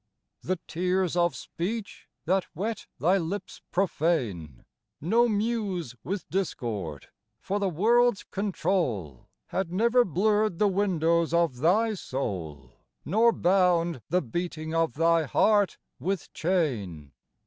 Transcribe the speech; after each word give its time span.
The 0.41 0.57
tears 0.67 1.15
of 1.15 1.35
speech 1.35 2.07
that 2.25 2.47
wet 2.55 2.87
thy 2.97 3.19
lips 3.19 3.61
profane 3.69 4.65
No 4.99 5.29
Muse 5.29 5.95
with 6.03 6.27
discord, 6.31 7.09
for 7.39 7.59
the 7.59 7.69
world's 7.69 8.23
control 8.23 9.29
Had 9.49 9.71
never 9.71 10.03
blurred 10.03 10.57
the 10.57 10.67
windows 10.67 11.35
of 11.35 11.57
thy 11.57 11.93
soul 11.93 12.71
Nor 13.05 13.31
bound 13.31 14.01
the 14.09 14.23
beating 14.23 14.73
of 14.73 14.95
thy 14.95 15.25
heart 15.25 15.77
with 15.99 16.33
chain. 16.33 17.11